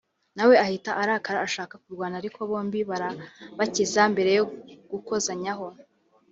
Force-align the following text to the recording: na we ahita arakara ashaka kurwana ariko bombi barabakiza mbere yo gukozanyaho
na 0.35 0.43
we 0.49 0.55
ahita 0.65 0.91
arakara 1.01 1.39
ashaka 1.47 1.75
kurwana 1.83 2.15
ariko 2.21 2.39
bombi 2.49 2.79
barabakiza 2.89 4.01
mbere 4.13 4.31
yo 4.37 4.43
gukozanyaho 4.91 5.67